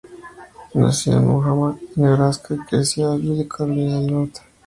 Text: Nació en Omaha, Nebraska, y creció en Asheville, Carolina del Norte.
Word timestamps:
Nació 0.73 1.19
en 1.19 1.27
Omaha, 1.29 1.77
Nebraska, 1.95 2.55
y 2.55 2.65
creció 2.65 3.13
en 3.13 3.19
Asheville, 3.19 3.47
Carolina 3.47 3.99
del 4.01 4.11
Norte. 4.11 4.39